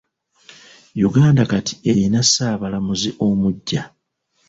Uganda 1.07 1.43
kati 1.51 1.73
eyina 1.91 2.19
ssaabalamuzi 2.25 3.09
omugya. 3.27 3.81